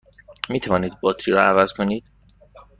می 0.49 0.59
توانید 0.59 0.99
باتری 0.99 1.33
را 1.33 1.41
عوض 1.41 1.73
کنید؟ 1.73 2.03